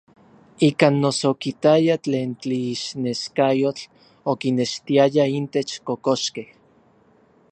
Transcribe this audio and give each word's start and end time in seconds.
Ikan 0.67 0.95
noso 1.03 1.25
okitaya 1.33 1.95
tlen 2.03 2.29
tlixneskayotl 2.41 3.83
okinextiaya 4.31 5.23
intech 5.37 5.71
kokoxkej. 5.87 6.49